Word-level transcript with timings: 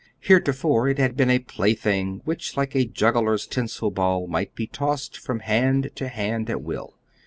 Heretofore 0.19 0.87
it 0.87 0.97
had 0.97 1.15
been 1.15 1.29
a 1.29 1.37
plaything 1.37 2.21
which 2.25 2.57
like 2.57 2.73
a 2.73 2.85
juggler's 2.87 3.45
tinsel 3.45 3.91
ball 3.91 4.25
might 4.25 4.55
be 4.55 4.65
tossed 4.65 5.15
from 5.15 5.41
hand 5.41 5.91
to 5.93 6.07
hand 6.07 6.49
at 6.49 6.63
will. 6.63 6.95